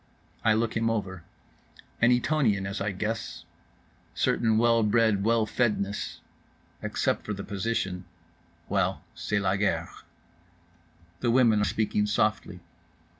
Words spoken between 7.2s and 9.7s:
for the position—well, c'est la